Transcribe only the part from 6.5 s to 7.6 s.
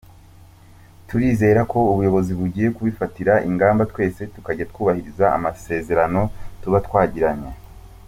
tuba twagiranye.